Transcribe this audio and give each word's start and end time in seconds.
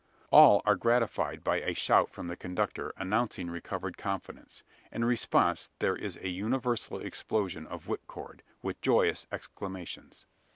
All 0.31 0.63
are 0.65 0.73
gratified 0.75 1.43
by 1.43 1.57
a 1.57 1.75
shout 1.75 2.09
from 2.09 2.25
the 2.25 2.35
conductor, 2.35 2.91
announcing 2.97 3.51
recovered 3.51 3.99
confidence. 3.99 4.63
In 4.91 5.05
response 5.05 5.69
there 5.77 5.95
is 5.95 6.17
a 6.23 6.27
universal 6.29 6.99
explosion 6.99 7.67
of 7.67 7.85
whipcord, 7.85 8.41
with 8.63 8.81
joyous 8.81 9.27
exclamations. 9.31 10.25